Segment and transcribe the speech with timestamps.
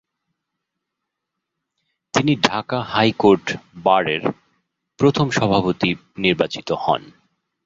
[2.13, 3.45] তিনি ঢাকা হাইকোর্ট
[3.83, 4.23] বারের
[4.99, 5.89] প্রথম সভাপতি
[6.17, 7.01] নির্বাচিত হন।